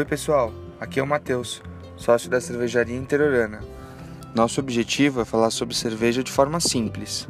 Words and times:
Oi 0.00 0.06
pessoal, 0.06 0.50
aqui 0.80 0.98
é 0.98 1.02
o 1.02 1.06
Matheus, 1.06 1.60
sócio 1.94 2.30
da 2.30 2.40
cervejaria 2.40 2.96
interiorana. 2.96 3.60
Nosso 4.34 4.58
objetivo 4.58 5.20
é 5.20 5.26
falar 5.26 5.50
sobre 5.50 5.76
cerveja 5.76 6.24
de 6.24 6.32
forma 6.32 6.58
simples. 6.58 7.28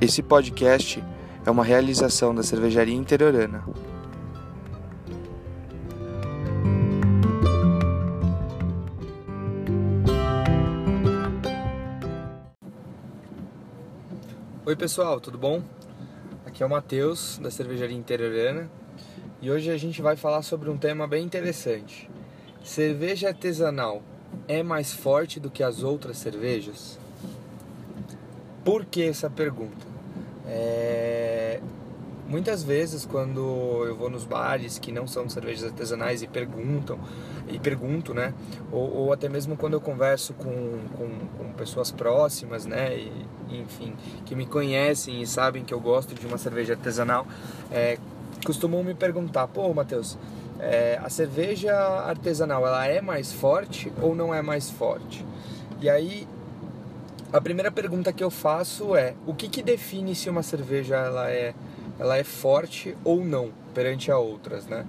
Esse 0.00 0.22
podcast 0.22 1.02
é 1.44 1.50
uma 1.50 1.64
realização 1.64 2.32
da 2.32 2.44
cervejaria 2.44 2.94
interiorana. 2.94 3.64
Oi 14.64 14.76
pessoal, 14.76 15.18
tudo 15.20 15.36
bom? 15.36 15.60
Aqui 16.60 16.64
é 16.64 16.66
o 16.66 16.68
Matheus 16.68 17.38
da 17.38 17.50
cervejaria 17.50 17.96
interiorana 17.96 18.70
e 19.40 19.50
hoje 19.50 19.70
a 19.70 19.78
gente 19.78 20.02
vai 20.02 20.14
falar 20.14 20.42
sobre 20.42 20.68
um 20.68 20.76
tema 20.76 21.08
bem 21.08 21.24
interessante. 21.24 22.06
Cerveja 22.62 23.28
artesanal 23.28 24.02
é 24.46 24.62
mais 24.62 24.92
forte 24.92 25.40
do 25.40 25.50
que 25.50 25.62
as 25.62 25.82
outras 25.82 26.18
cervejas? 26.18 26.98
Por 28.62 28.84
que 28.84 29.04
essa 29.04 29.30
pergunta? 29.30 29.86
É... 30.46 30.79
Muitas 32.30 32.62
vezes 32.62 33.04
quando 33.04 33.84
eu 33.84 33.96
vou 33.96 34.08
nos 34.08 34.24
bares 34.24 34.78
que 34.78 34.92
não 34.92 35.04
são 35.04 35.28
cervejas 35.28 35.64
artesanais 35.64 36.22
e 36.22 36.28
perguntam, 36.28 36.96
e 37.48 37.58
pergunto, 37.58 38.14
né? 38.14 38.32
Ou, 38.70 38.98
ou 38.98 39.12
até 39.12 39.28
mesmo 39.28 39.56
quando 39.56 39.72
eu 39.72 39.80
converso 39.80 40.32
com, 40.34 40.78
com, 40.96 41.08
com, 41.36 41.52
pessoas 41.54 41.90
próximas, 41.90 42.66
né? 42.66 42.96
E, 42.96 43.26
enfim, 43.50 43.96
que 44.24 44.36
me 44.36 44.46
conhecem 44.46 45.20
e 45.20 45.26
sabem 45.26 45.64
que 45.64 45.74
eu 45.74 45.80
gosto 45.80 46.14
de 46.14 46.24
uma 46.24 46.38
cerveja 46.38 46.74
artesanal, 46.74 47.26
é, 47.68 47.98
costumam 48.46 48.84
me 48.84 48.94
perguntar, 48.94 49.48
pô, 49.48 49.74
Matheus, 49.74 50.16
é, 50.60 51.00
a 51.02 51.10
cerveja 51.10 51.74
artesanal 51.74 52.64
ela 52.64 52.86
é 52.86 53.00
mais 53.00 53.32
forte 53.32 53.92
ou 54.00 54.14
não 54.14 54.32
é 54.32 54.40
mais 54.40 54.70
forte? 54.70 55.26
E 55.80 55.90
aí 55.90 56.28
a 57.32 57.40
primeira 57.40 57.72
pergunta 57.72 58.12
que 58.12 58.22
eu 58.22 58.30
faço 58.30 58.94
é 58.94 59.14
o 59.26 59.34
que, 59.34 59.48
que 59.48 59.62
define 59.64 60.14
se 60.14 60.30
uma 60.30 60.44
cerveja 60.44 60.96
ela 60.96 61.28
é 61.28 61.54
ela 62.00 62.16
é 62.16 62.24
forte 62.24 62.96
ou 63.04 63.22
não 63.22 63.52
perante 63.74 64.10
a 64.10 64.18
outras, 64.18 64.66
né? 64.66 64.86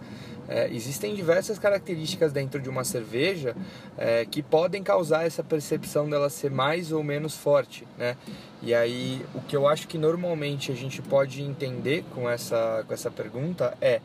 É, 0.47 0.67
existem 0.73 1.13
diversas 1.13 1.59
características 1.59 2.33
dentro 2.33 2.59
de 2.59 2.67
uma 2.67 2.83
cerveja 2.83 3.55
é, 3.97 4.25
que 4.25 4.41
podem 4.41 4.81
causar 4.81 5.25
essa 5.25 5.43
percepção 5.43 6.09
dela 6.09 6.29
ser 6.29 6.49
mais 6.49 6.91
ou 6.91 7.03
menos 7.03 7.37
forte, 7.37 7.87
né? 7.97 8.17
E 8.61 8.73
aí, 8.73 9.23
o 9.35 9.41
que 9.41 9.55
eu 9.55 9.67
acho 9.67 9.87
que 9.87 9.97
normalmente 9.97 10.71
a 10.71 10.75
gente 10.75 11.01
pode 11.01 11.41
entender 11.41 12.03
com 12.13 12.29
essa, 12.29 12.83
com 12.87 12.93
essa 12.93 13.11
pergunta 13.11 13.77
é 13.79 14.01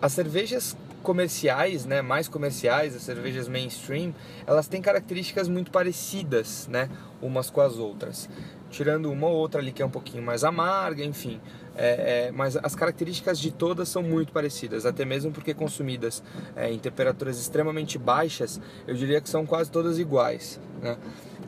as 0.00 0.12
cervejas 0.12 0.76
comerciais, 1.02 1.84
né, 1.84 2.00
mais 2.00 2.28
comerciais, 2.28 2.94
as 2.94 3.02
cervejas 3.02 3.48
mainstream, 3.48 4.14
elas 4.46 4.68
têm 4.68 4.80
características 4.80 5.48
muito 5.48 5.70
parecidas, 5.70 6.68
né, 6.68 6.88
umas 7.20 7.50
com 7.50 7.60
as 7.60 7.76
outras. 7.76 8.28
Tirando 8.70 9.10
uma 9.10 9.26
ou 9.26 9.36
outra 9.36 9.60
ali 9.60 9.72
que 9.72 9.82
é 9.82 9.86
um 9.86 9.90
pouquinho 9.90 10.22
mais 10.22 10.44
amarga, 10.44 11.04
enfim. 11.04 11.40
É, 11.76 12.26
é, 12.26 12.32
mas 12.32 12.56
as 12.56 12.74
características 12.74 13.38
de 13.38 13.50
todas 13.50 13.88
são 13.88 14.02
muito 14.02 14.32
parecidas, 14.32 14.84
até 14.84 15.04
mesmo 15.04 15.32
porque 15.32 15.54
consumidas 15.54 16.22
é, 16.54 16.70
em 16.70 16.78
temperaturas 16.78 17.38
extremamente 17.38 17.98
baixas, 17.98 18.60
eu 18.86 18.94
diria 18.94 19.20
que 19.20 19.28
são 19.28 19.46
quase 19.46 19.70
todas 19.70 19.98
iguais. 19.98 20.60
Né? 20.82 20.96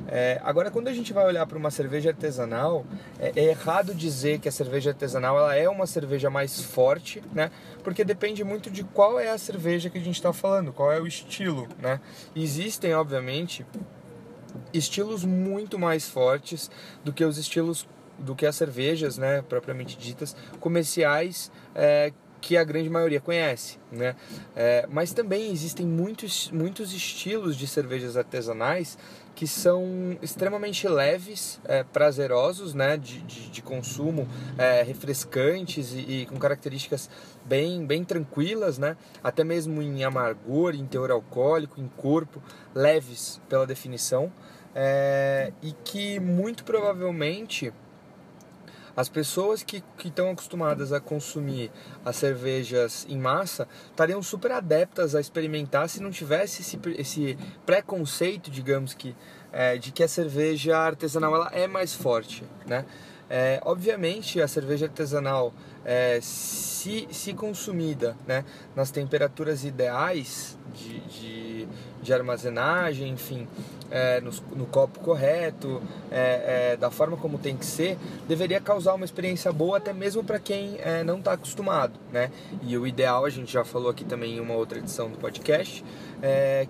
É, 0.07 0.41
agora, 0.45 0.71
quando 0.71 0.89
a 0.89 0.93
gente 0.93 1.13
vai 1.13 1.25
olhar 1.27 1.47
para 1.47 1.57
uma 1.57 1.71
cerveja 1.71 2.11
artesanal, 2.11 2.85
é, 3.19 3.33
é, 3.35 3.45
errado 3.45 3.95
dizer 3.95 4.39
que 4.39 4.49
a 4.49 4.53
cerveja 4.53 4.91
artesanal 4.91 5.39
ela 5.39 5.55
é 5.55 5.69
uma 5.69 5.87
cerveja 5.87 6.29
mais 6.29 6.61
forte, 6.61 7.23
né? 7.33 7.51
Porque 7.83 8.05
depende 8.05 8.45
muito 8.45 8.71
de 8.71 8.85
qual 8.85 9.19
é 9.19 9.31
a 9.31 9.39
cerveja 9.39 9.89
que 9.89 9.99
a 9.99 10.01
gente 10.01 10.17
está 10.17 10.33
falando, 10.33 10.73
qual 10.73 10.93
é 10.93 11.01
o 11.01 11.07
estilo, 11.07 11.69
né? 11.81 12.01
Existem, 12.37 12.95
obviamente, 12.95 13.65
estilos 14.73 15.25
muito 15.25 15.79
mais 15.79 16.09
fortes 16.09 16.71
do 17.03 17.13
que 17.13 17.25
os 17.25 17.39
estilos 17.39 17.87
do 18.19 18.35
que 18.35 18.47
as 18.47 18.57
cervejas, 18.57 19.19
né, 19.19 19.43
propriamente 19.43 19.97
ditas, 19.97 20.37
comerciais 20.61 21.51
é, 21.75 22.13
que 22.45 22.59
a 22.59 22.65
grande 22.65 22.91
maioria 22.91 23.21
conhece, 23.21 23.79
né? 23.91 24.15
É, 24.55 24.87
mas 24.91 25.15
também 25.15 25.51
existem 25.51 25.87
muitos, 25.87 26.51
muitos 26.51 26.93
estilos 26.93 27.57
de 27.57 27.67
cervejas 27.67 28.19
artesanais 28.19 28.99
que 29.35 29.47
são 29.47 30.17
extremamente 30.21 30.87
leves, 30.87 31.59
é, 31.65 31.83
prazerosos, 31.83 32.75
né, 32.75 32.99
de, 32.99 33.21
de, 33.23 33.51
de 33.51 33.63
consumo, 33.63 34.29
é, 34.59 34.83
refrescantes 34.83 35.93
e, 35.93 35.99
e, 35.99 36.27
com 36.27 36.37
características 36.37 37.09
bem, 37.45 37.85
bem 37.87 38.05
tranquilas, 38.05 38.79
né, 38.79 38.97
até 39.23 39.43
mesmo 39.43 39.81
em 39.81 40.05
amargor, 40.05 40.75
em 40.75 40.87
teor 40.87 41.11
alcoólico, 41.11 41.81
em 41.81 41.89
corpo, 41.89 42.43
leves 42.75 43.41
pela 43.49 43.67
definição, 43.67 44.31
é, 44.75 45.51
e 45.63 45.73
que 45.85 46.21
muito 46.21 46.63
provavelmente 46.63 47.73
as 48.97 49.09
pessoas 49.09 49.63
que 49.63 49.83
estão 50.05 50.31
acostumadas 50.31 50.93
a 50.93 51.01
consumir 51.01 51.71
as 52.05 52.17
cervejas 52.17 53.07
em 53.09 53.19
massa 53.19 53.67
estariam 53.91 54.23
super 54.23 54.53
adeptas 54.53 55.15
a 55.15 55.21
experimentar 55.21 55.89
se 55.89 56.03
não 56.03 56.11
tivesse 56.11 56.63
esse, 56.63 56.79
esse 56.97 57.39
preconceito, 57.67 58.51
digamos 58.51 58.95
que, 58.95 59.15
é, 59.53 59.77
de 59.77 59.91
que 59.91 60.03
a 60.03 60.09
cerveja 60.09 60.77
artesanal 60.77 61.35
ela 61.35 61.51
é 61.53 61.67
mais 61.67 61.95
forte, 61.95 62.45
né? 62.67 62.85
É, 63.29 63.61
obviamente 63.65 64.41
a 64.41 64.47
cerveja 64.47 64.87
artesanal 64.87 65.53
é, 65.85 66.19
se, 66.23 67.07
se 67.11 67.35
consumida 67.35 68.17
né, 68.27 68.45
nas 68.75 68.91
temperaturas 68.91 69.65
ideais 69.65 70.59
de, 70.75 71.01
de, 71.01 71.69
de 72.03 72.13
armazenagem, 72.13 73.11
enfim, 73.11 73.47
é, 73.91 74.21
no, 74.21 74.31
no, 74.57 74.67
copo 74.67 75.01
correto, 75.01 75.83
é, 76.11 76.73
é, 76.73 76.77
da 76.77 76.91
forma 76.91 77.17
como 77.17 77.39
tem 77.39 77.57
que 77.57 77.67
ser, 77.67 77.99
deveria 78.27 78.61
causar 78.61 78.95
uma 78.95 79.05
experiência 79.05 79.53
boa 79.53 79.77
até 79.77 79.93
mesmo 79.93 80.25
para 80.25 80.39
quem 80.39 80.77
é, 80.81 81.05
não 81.05 81.19
está 81.19 81.33
acostumado. 81.33 81.99
Né? 82.13 82.31
E 82.63 82.77
o 82.77 82.87
ideal, 82.87 83.25
a 83.25 83.31
gente 83.31 83.53
já 83.53 83.65
falou 83.65 83.91
aqui 83.91 84.05
também 84.05 84.37
em 84.37 84.41
uma 84.41 84.55
outra 84.55 84.79
edição 84.79 85.11
do 85.11 85.19
podcast, 85.19 85.85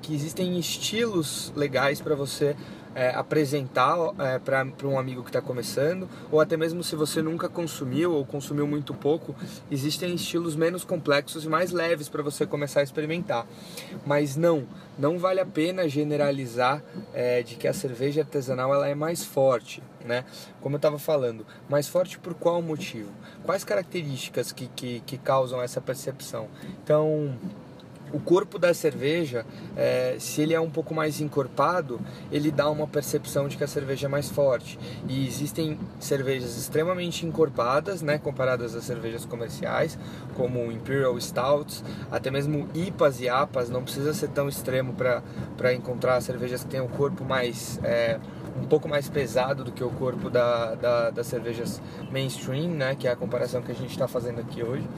que 0.03 0.13
existem 0.13 0.59
estilos 0.59 1.53
legais 1.55 2.01
para 2.01 2.17
você 2.17 2.57
é, 2.95 3.11
apresentar 3.11 3.97
é, 4.19 4.39
para 4.39 4.67
um 4.85 4.99
amigo 4.99 5.23
que 5.23 5.31
está 5.31 5.41
começando, 5.41 6.09
ou 6.31 6.41
até 6.41 6.57
mesmo 6.57 6.83
se 6.83 6.95
você 6.95 7.21
nunca 7.21 7.49
consumiu 7.49 8.13
ou 8.13 8.25
consumiu 8.25 8.67
muito 8.67 8.95
pouco, 8.95 9.35
existem 9.71 10.15
estilos 10.15 10.57
menos 10.57 10.85
complexos 10.85 11.45
e 11.45 11.49
mais 11.49 11.71
leves 11.73 12.09
para 12.09 12.23
você 12.23 12.47
começar 12.47 12.81
a 12.81 12.83
experimentar. 12.83 13.47
Mas 14.07 14.37
não, 14.37 14.67
não 14.99 15.19
vale 15.19 15.41
a 15.41 15.47
pena 15.47 15.89
generalizar 15.89 16.83
é, 17.13 17.43
de 17.43 17.57
que 17.57 17.67
a 17.67 17.73
cerveja 17.73 18.23
artesanal 18.23 18.73
ela 18.73 18.89
é 18.89 18.95
mais 18.95 19.25
forte, 19.25 19.83
né? 20.05 20.25
Como 20.61 20.77
eu 20.77 20.79
estava 20.79 20.99
falando, 20.99 21.47
mais 21.69 21.89
forte 21.89 22.19
por 22.19 22.35
qual 22.35 22.61
motivo? 22.63 23.11
Quais 23.45 23.65
características 23.65 24.53
que, 24.53 24.69
que, 24.69 25.01
que 25.01 25.19
causam 25.19 25.61
essa 25.61 25.81
percepção? 25.81 26.49
Então 26.83 27.35
o 28.15 28.21
corpo 28.21 28.61
da 28.61 28.73
cerveja, 28.73 29.45
é, 29.77 30.15
se 30.21 30.41
ele 30.41 30.55
é 30.55 30.61
um 30.61 30.71
pouco 30.71 30.95
mais 30.95 31.21
encorpado, 31.21 32.01
ele 32.31 32.53
dá 32.53 32.71
uma 32.71 32.87
percepção 32.87 33.49
de 33.49 33.57
que 33.57 33.65
a 33.65 33.67
cerveja 33.67 34.07
é 34.07 34.09
mais 34.09 34.31
forte. 34.31 34.79
E 35.09 35.27
existem 35.27 35.77
cervejas 35.99 36.57
extremamente 36.57 37.27
encorpadas, 37.27 38.03
né, 38.03 38.17
comparadas 38.17 38.77
às 38.77 38.85
cervejas 38.85 39.25
comerciais, 39.25 39.99
como 40.37 40.71
Imperial 40.71 41.21
Stouts, 41.21 41.83
até 42.09 42.31
mesmo 42.31 42.69
IPAs 42.73 43.21
e 43.21 43.29
APAs, 43.29 43.69
não 43.69 43.83
precisa 43.83 44.15
ser 44.15 44.29
tão 44.29 44.49
extremo 44.49 44.95
para 44.95 45.75
encontrar 45.75 46.21
cervejas 46.21 46.63
que 46.63 46.71
têm 46.71 46.81
o 46.81 46.89
corpo 46.89 47.25
mais... 47.25 47.81
É, 47.83 48.21
um 48.57 48.67
pouco 48.67 48.89
mais 48.89 49.09
pesado 49.09 49.65
do 49.65 49.73
que 49.73 49.83
o 49.83 49.91
corpo 49.91 50.31
da, 50.31 50.77
da, 50.77 51.11
das 51.11 51.27
cervejas 51.27 51.83
mainstream, 52.13 52.69
né, 52.69 52.95
que 52.95 53.09
é 53.09 53.11
a 53.11 53.17
comparação 53.17 53.61
que 53.61 53.73
a 53.73 53.75
gente 53.75 53.91
está 53.91 54.07
fazendo 54.07 54.41
aqui 54.41 54.63
hoje. 54.63 54.89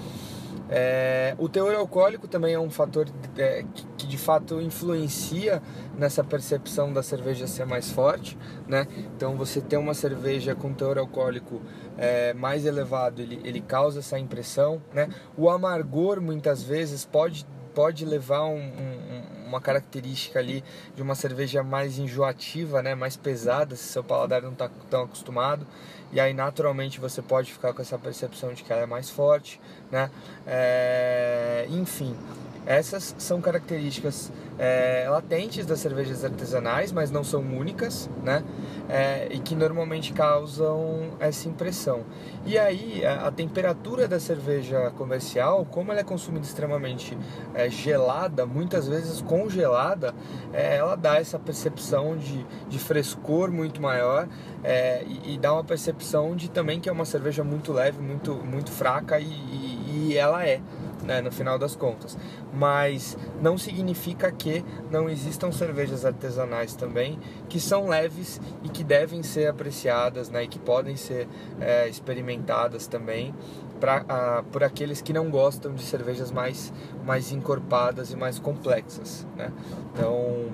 É, 0.68 1.34
o 1.38 1.48
teor 1.48 1.74
alcoólico 1.74 2.26
também 2.26 2.54
é 2.54 2.58
um 2.58 2.70
fator 2.70 3.06
é, 3.38 3.64
que, 3.74 3.86
que, 3.98 4.06
de 4.06 4.18
fato 4.18 4.60
influencia 4.60 5.62
nessa 5.96 6.24
percepção 6.24 6.92
da 6.92 7.02
cerveja 7.02 7.46
ser 7.46 7.64
mais 7.64 7.90
forte, 7.90 8.36
né? 8.66 8.86
Então 9.16 9.36
você 9.36 9.60
ter 9.60 9.76
uma 9.76 9.94
cerveja 9.94 10.54
com 10.54 10.72
teor 10.72 10.98
alcoólico 10.98 11.62
é, 11.96 12.34
mais 12.34 12.66
elevado, 12.66 13.22
ele, 13.22 13.40
ele 13.44 13.60
causa 13.60 14.00
essa 14.00 14.18
impressão, 14.18 14.82
né? 14.92 15.08
O 15.36 15.48
amargor 15.48 16.20
muitas 16.20 16.62
vezes 16.62 17.04
pode, 17.04 17.46
pode 17.74 18.04
levar 18.04 18.44
um, 18.44 18.58
um, 18.58 19.22
uma 19.46 19.60
característica 19.60 20.38
ali 20.38 20.62
de 20.94 21.02
uma 21.02 21.14
cerveja 21.14 21.62
mais 21.62 21.98
enjoativa, 21.98 22.82
né? 22.82 22.94
Mais 22.94 23.16
pesada, 23.16 23.76
se 23.76 23.84
seu 23.84 24.04
paladar 24.04 24.42
não 24.42 24.52
está 24.52 24.68
tão 24.90 25.04
acostumado 25.04 25.66
e 26.12 26.20
aí 26.20 26.32
naturalmente 26.32 27.00
você 27.00 27.20
pode 27.20 27.52
ficar 27.52 27.72
com 27.72 27.82
essa 27.82 27.98
percepção 27.98 28.52
de 28.52 28.62
que 28.62 28.72
ela 28.72 28.82
é 28.82 28.86
mais 28.86 29.10
forte, 29.10 29.60
né? 29.90 30.10
É, 30.46 31.66
enfim, 31.68 32.16
essas 32.64 33.14
são 33.18 33.40
características 33.40 34.30
é, 34.58 35.06
latentes 35.08 35.66
das 35.66 35.80
cervejas 35.80 36.24
artesanais, 36.24 36.92
mas 36.92 37.10
não 37.10 37.22
são 37.22 37.40
únicas, 37.42 38.08
né? 38.22 38.42
É, 38.88 39.28
e 39.30 39.38
que 39.40 39.54
normalmente 39.54 40.12
causam 40.12 41.10
essa 41.18 41.48
impressão. 41.48 42.04
E 42.44 42.56
aí, 42.58 43.04
a, 43.04 43.26
a, 43.26 43.30
temperatura 43.30 44.06
da 44.06 44.20
cerveja 44.20 44.90
comercial, 44.96 45.66
como 45.70 45.90
ela 45.90 46.00
é 46.00 46.04
consumida 46.04 46.44
extremamente 46.44 47.16
é, 47.54 47.68
gelada, 47.68 48.46
muitas 48.46 48.86
vezes 48.86 49.20
congelada, 49.20 50.14
é, 50.52 50.76
ela 50.76 50.96
dá 50.96 51.16
essa 51.16 51.38
percepção 51.38 52.16
de, 52.16 52.46
de 52.68 52.78
frescor 52.78 53.50
muito 53.50 53.82
maior 53.82 54.28
é, 54.62 55.04
e, 55.04 55.34
e, 55.34 55.38
dá 55.38 55.52
uma 55.52 55.64
percepção 55.64 56.34
de 56.34 56.50
também 56.50 56.80
que 56.80 56.88
é 56.88 56.92
uma 56.92 57.04
cerveja 57.04 57.44
muito 57.44 57.72
leve, 57.72 58.00
muito, 58.00 58.34
muito 58.34 58.70
fraca 58.70 59.18
e, 59.18 59.24
e, 59.24 60.10
e 60.10 60.16
ela 60.16 60.46
é 60.46 60.60
né, 61.06 61.20
no 61.20 61.30
final 61.30 61.58
das 61.58 61.76
contas. 61.76 62.18
Mas 62.52 63.16
não 63.40 63.56
significa 63.56 64.30
que 64.32 64.64
não 64.90 65.08
existam 65.08 65.52
cervejas 65.52 66.04
artesanais 66.04 66.74
também 66.74 67.18
que 67.48 67.60
são 67.60 67.88
leves 67.88 68.40
e 68.62 68.68
que 68.68 68.82
devem 68.82 69.22
ser 69.22 69.48
apreciadas 69.48 70.28
né, 70.28 70.44
e 70.44 70.48
que 70.48 70.58
podem 70.58 70.96
ser 70.96 71.28
é, 71.60 71.88
experimentadas 71.88 72.86
também 72.86 73.34
pra, 73.80 74.42
por 74.50 74.64
aqueles 74.64 75.00
que 75.00 75.12
não 75.12 75.30
gostam 75.30 75.74
de 75.74 75.82
cervejas 75.82 76.30
mais, 76.30 76.72
mais 77.04 77.32
encorpadas 77.32 78.10
e 78.10 78.16
mais 78.16 78.38
complexas. 78.38 79.26
Né? 79.36 79.52
Então 79.92 80.46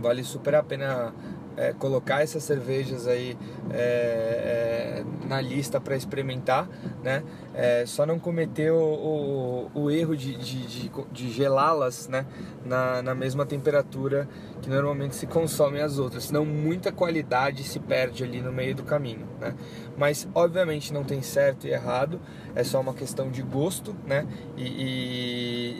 vale 0.00 0.24
super 0.24 0.54
a 0.54 0.62
pena 0.62 1.14
é, 1.56 1.72
colocar 1.72 2.22
essas 2.22 2.42
cervejas 2.42 3.06
aí 3.06 3.36
é, 3.70 5.02
é, 5.02 5.04
na 5.26 5.40
lista 5.40 5.80
para 5.80 5.96
experimentar, 5.96 6.68
né? 7.02 7.22
É, 7.54 7.84
só 7.86 8.06
não 8.06 8.18
cometer 8.18 8.70
o, 8.70 8.78
o, 9.74 9.82
o 9.82 9.90
erro 9.90 10.16
de, 10.16 10.36
de, 10.36 10.66
de, 10.66 10.92
de 11.12 11.30
gelá-las 11.30 12.08
né? 12.08 12.24
Na, 12.64 13.02
na 13.02 13.14
mesma 13.14 13.44
temperatura 13.44 14.28
que 14.62 14.68
normalmente 14.68 15.16
se 15.16 15.26
consomem 15.26 15.82
as 15.82 15.98
outras, 15.98 16.24
senão 16.24 16.44
muita 16.44 16.92
qualidade 16.92 17.64
se 17.64 17.80
perde 17.80 18.22
ali 18.22 18.40
no 18.40 18.52
meio 18.52 18.74
do 18.74 18.82
caminho, 18.82 19.26
né? 19.40 19.54
Mas 19.96 20.28
obviamente 20.34 20.92
não 20.92 21.04
tem 21.04 21.22
certo 21.22 21.66
e 21.66 21.70
errado, 21.70 22.20
é 22.54 22.62
só 22.64 22.80
uma 22.80 22.94
questão 22.94 23.30
de 23.30 23.42
gosto, 23.42 23.94
né? 24.06 24.26
e, 24.56 25.78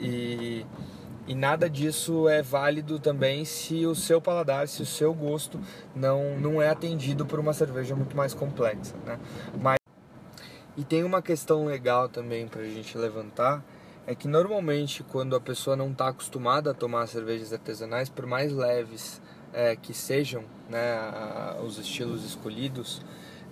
e 1.31 1.33
nada 1.33 1.69
disso 1.69 2.27
é 2.27 2.41
válido 2.41 2.99
também 2.99 3.45
se 3.45 3.85
o 3.85 3.95
seu 3.95 4.19
paladar, 4.19 4.67
se 4.67 4.81
o 4.81 4.85
seu 4.85 5.13
gosto 5.13 5.57
não, 5.95 6.37
não 6.37 6.61
é 6.61 6.67
atendido 6.67 7.25
por 7.25 7.39
uma 7.39 7.53
cerveja 7.53 7.95
muito 7.95 8.17
mais 8.17 8.33
complexa. 8.33 8.93
Né? 9.05 9.17
Mas, 9.57 9.77
e 10.75 10.83
tem 10.83 11.05
uma 11.05 11.21
questão 11.21 11.63
legal 11.63 12.09
também 12.09 12.49
para 12.49 12.63
a 12.63 12.65
gente 12.65 12.97
levantar, 12.97 13.63
é 14.05 14.13
que 14.13 14.27
normalmente 14.27 15.03
quando 15.03 15.33
a 15.33 15.39
pessoa 15.39 15.73
não 15.73 15.91
está 15.91 16.09
acostumada 16.09 16.71
a 16.71 16.73
tomar 16.73 17.07
cervejas 17.07 17.53
artesanais, 17.53 18.09
por 18.09 18.25
mais 18.25 18.51
leves 18.51 19.21
é, 19.53 19.77
que 19.77 19.93
sejam 19.93 20.43
né, 20.69 20.99
os 21.65 21.79
estilos 21.79 22.25
escolhidos, 22.25 23.01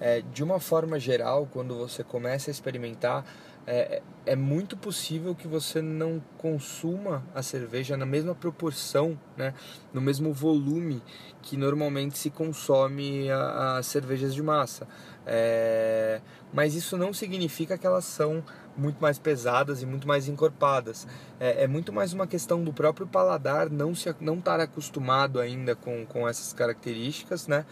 é, 0.02 0.22
de 0.34 0.44
uma 0.44 0.60
forma 0.60 1.00
geral, 1.00 1.48
quando 1.50 1.78
você 1.78 2.04
começa 2.04 2.50
a 2.50 2.52
experimentar, 2.52 3.24
é, 3.72 4.02
é 4.26 4.36
muito 4.36 4.76
possível 4.76 5.36
que 5.36 5.48
você 5.48 5.80
não 5.80 6.20
consuma 6.40 7.24
a 7.36 7.44
cerveja 7.44 7.96
na 7.96 8.06
mesma 8.06 8.34
proporção, 8.34 9.18
né, 9.38 9.54
no 9.94 10.02
mesmo 10.02 10.34
volume 10.34 11.04
que 11.44 11.56
normalmente 11.56 12.18
se 12.18 12.32
consome 12.32 13.30
as 13.32 13.86
cervejas 13.86 14.34
de 14.34 14.42
massa. 14.42 14.88
É, 15.26 16.20
mas 16.52 16.74
isso 16.74 16.98
não 16.98 17.14
significa 17.14 17.78
que 17.78 17.86
elas 17.86 18.06
são 18.06 18.44
muito 18.76 19.00
mais 19.02 19.20
pesadas 19.20 19.82
e 19.82 19.86
muito 19.86 20.08
mais 20.08 20.28
encorpadas. 20.28 21.06
É, 21.40 21.64
é, 21.64 21.68
muito 21.68 21.92
mais 21.92 22.14
uma 22.14 22.26
questão 22.26 22.64
do 22.64 22.74
próprio 22.74 23.06
paladar 23.06 23.70
não 23.70 23.94
se 23.94 24.14
não 24.20 24.40
estar 24.40 24.60
acostumado 24.60 25.40
ainda 25.40 25.76
com, 25.76 26.06
com 26.06 26.28
essas 26.28 26.54
características, 26.54 27.48
né? 27.48 27.66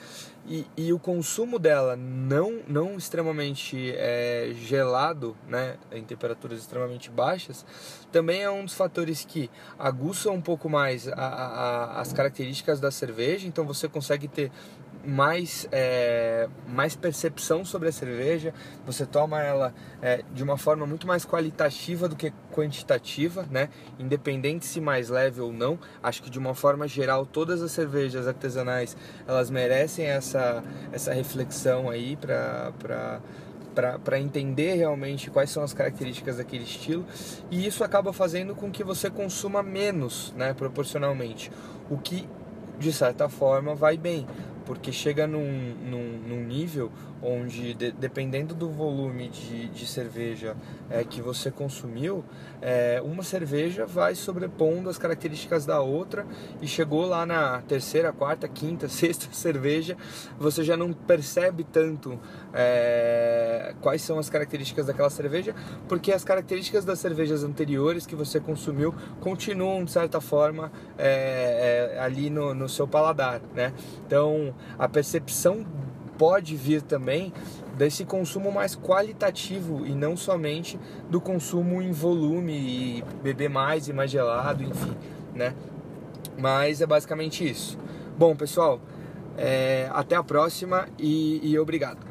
E, 0.46 0.66
e 0.78 0.94
o 0.94 1.00
consumo 1.00 1.58
dela 1.58 1.96
não 1.96 2.62
não 2.68 2.98
extremamente 2.98 3.94
é, 3.96 4.52
gelado, 4.62 5.36
né? 5.48 5.78
Em 5.92 6.04
temperaturas 6.04 6.60
extremamente 6.60 7.10
baixas, 7.10 7.66
também 8.12 8.42
é 8.42 8.50
um 8.50 8.66
dos 8.66 8.74
fatores 8.74 9.24
que 9.24 9.50
aguçam 9.80 10.34
um 10.34 10.42
pouco 10.42 10.70
mais 10.70 11.08
a, 11.08 11.14
a, 11.14 12.02
as 12.02 12.12
características 12.12 12.80
da 12.80 12.92
cerveja. 12.92 13.48
Então 13.48 13.66
você 13.66 13.88
consegue 13.88 14.28
ter 14.28 14.52
mais, 15.08 15.68
é, 15.72 16.50
mais 16.68 16.96
percepção 16.96 17.64
sobre 17.64 17.88
a 17.88 17.92
cerveja, 17.92 18.54
você 18.86 19.06
toma 19.06 19.42
ela 19.42 19.74
é, 20.02 20.24
de 20.34 20.44
uma 20.44 20.58
forma 20.58 20.86
muito 20.86 21.08
mais 21.08 21.26
qualitativa 21.26 22.10
do 22.10 22.16
que 22.16 22.34
quantitativa, 22.52 23.48
né? 23.50 23.70
independente 23.98 24.66
se 24.66 24.82
mais 24.82 25.08
leve 25.08 25.40
ou 25.40 25.54
não. 25.54 25.80
Acho 26.04 26.22
que 26.22 26.30
de 26.30 26.38
uma 26.38 26.54
forma 26.54 26.88
geral 26.88 27.26
todas 27.26 27.62
as 27.62 27.72
cervejas 27.72 28.28
artesanais 28.28 28.98
elas 29.26 29.50
merecem 29.50 30.06
essa, 30.06 30.62
essa 30.92 31.14
reflexão 31.14 31.90
aí 31.90 32.18
para 32.18 33.22
para 33.78 34.20
entender 34.20 34.74
realmente 34.76 35.30
quais 35.30 35.50
são 35.50 35.64
as 35.64 35.74
características 35.74 36.38
daquele 36.38 36.64
estilo 36.64 37.06
e 37.52 37.66
isso 37.66 37.84
acaba 37.84 38.12
fazendo 38.12 38.56
com 38.56 38.72
que 38.72 38.84
você 38.84 39.10
consuma 39.10 39.62
menos, 39.62 40.34
né, 40.36 40.54
proporcionalmente, 40.54 41.52
o 41.90 41.98
que 41.98 42.28
de 42.80 42.92
certa 42.92 43.30
forma 43.30 43.76
vai 43.76 43.98
bem, 43.98 44.26
porque 44.66 44.92
chega 44.92 45.28
num, 45.28 45.76
num, 45.86 46.20
num 46.28 46.44
nível 46.44 46.92
onde, 47.22 47.74
de, 47.74 47.92
dependendo 47.92 48.54
do 48.54 48.70
volume 48.70 49.30
de, 49.30 49.68
de 49.70 49.86
cerveja 49.86 50.56
é, 50.90 51.04
que 51.04 51.22
você 51.22 51.50
consumiu, 51.50 52.24
é, 52.62 53.02
uma 53.04 53.24
cerveja 53.24 53.86
vai 53.86 54.16
sobrepondo 54.16 54.90
as 54.90 54.98
características 54.98 55.66
da 55.66 55.82
outra 55.82 56.26
e 56.62 56.68
chegou 56.68 57.06
lá 57.06 57.26
na 57.26 57.62
terceira, 57.62 58.12
quarta, 58.12 58.48
quinta, 58.48 58.88
sexta 58.90 59.28
cerveja, 59.32 59.98
você 60.40 60.64
já 60.64 60.78
não 60.78 60.94
percebe 60.94 61.64
tanto 61.64 62.20
é, 62.54 63.74
quais 63.82 64.02
são 64.02 64.20
as 64.20 64.30
características 64.30 64.86
daquela 64.86 65.10
cerveja, 65.10 65.56
porque 65.88 66.12
as 66.12 66.24
características 66.24 66.86
das 66.86 67.00
cervejas 67.00 67.44
anteriores 67.44 68.06
que 68.06 68.16
você 68.16 68.40
consumiu 68.40 68.94
continuam 69.20 69.84
de 69.84 69.92
certa 69.92 70.22
forma 70.22 70.72
é, 70.98 71.94
é, 71.96 72.00
ali 72.00 72.30
no, 72.30 72.54
no 72.54 72.70
seu 72.70 72.88
paladar, 72.88 73.42
né? 73.56 73.74
Então 74.06 74.54
a 74.78 74.88
percepção 74.88 75.66
pode 76.18 76.56
vir 76.56 76.82
também 76.82 77.32
desse 77.78 78.04
consumo 78.04 78.52
mais 78.52 78.76
qualitativo 78.76 79.86
e 79.86 79.94
não 79.94 80.18
somente 80.18 80.80
do 81.10 81.22
consumo 81.22 81.82
em 81.82 81.92
volume 81.92 82.54
e 82.54 83.04
beber 83.22 83.50
mais 83.50 83.88
e 83.88 83.94
mais 83.94 84.10
gelado, 84.10 84.64
enfim, 84.64 84.96
né? 85.34 85.54
Mas 86.38 86.82
é 86.82 86.86
basicamente 86.86 87.48
isso. 87.48 87.78
Bom, 88.18 88.36
pessoal, 88.36 88.82
é, 89.38 89.90
até 89.94 90.16
a 90.16 90.24
próxima 90.24 90.88
e, 90.98 91.40
e 91.44 91.58
obrigado. 91.60 92.06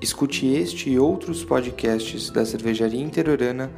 Escute 0.00 0.46
este 0.46 0.90
e 0.90 0.98
outros 0.98 1.44
podcasts 1.44 2.30
da 2.30 2.44
Cervejaria 2.44 3.02
Interiorana 3.02 3.72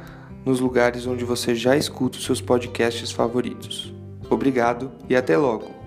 nos 0.45 0.59
lugares 0.59 1.05
onde 1.05 1.23
você 1.23 1.55
já 1.55 1.75
escuta 1.75 2.17
os 2.17 2.25
seus 2.25 2.41
podcasts 2.41 3.11
favoritos. 3.11 3.93
Obrigado 4.29 4.91
e 5.09 5.15
até 5.15 5.37
logo! 5.37 5.78